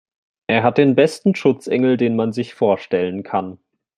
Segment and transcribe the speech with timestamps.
[0.47, 3.59] Er hat den besten Schutzengel, den man sich vorstellen kann.